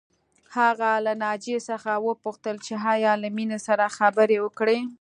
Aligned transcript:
هغه 0.57 0.91
له 1.05 1.13
ناجیې 1.23 1.59
څخه 1.69 1.91
وپوښتل 2.07 2.55
چې 2.65 2.73
ایا 2.93 3.13
له 3.23 3.29
مينې 3.35 3.59
سره 3.67 3.85
خبرې 3.97 4.37
وکړې 4.45 4.79